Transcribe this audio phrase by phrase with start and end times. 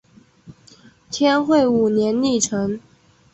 [1.11, 2.79] 天会五年历成。